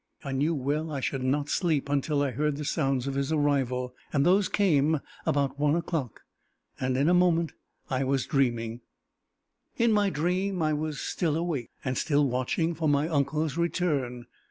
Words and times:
I 0.23 0.31
knew 0.31 0.55
well 0.55 0.89
I 0.91 0.99
should 0.99 1.21
not 1.21 1.47
sleep 1.49 1.87
until 1.87 2.23
I 2.23 2.31
heard 2.31 2.57
the 2.57 2.65
sounds 2.65 3.05
of 3.05 3.13
his 3.13 3.31
arrival: 3.31 3.93
those 4.11 4.49
came 4.49 4.99
about 5.27 5.59
one 5.59 5.75
o'clock, 5.75 6.21
and 6.79 6.97
in 6.97 7.07
a 7.07 7.13
moment 7.13 7.53
I 7.87 8.03
was 8.03 8.25
dreaming. 8.25 8.81
In 9.77 9.91
my 9.91 10.09
dream 10.09 10.59
I 10.63 10.73
was 10.73 10.99
still 10.99 11.35
awake, 11.37 11.69
and 11.85 11.99
still 11.99 12.27
watching 12.27 12.73
for 12.73 12.89
my 12.89 13.07
uncle's 13.07 13.57
return. 13.57 14.25